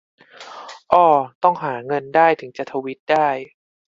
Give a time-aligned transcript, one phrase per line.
[0.93, 1.05] อ้อ
[1.43, 3.27] ต้องหาเงินได้ถึงจะทวีตได้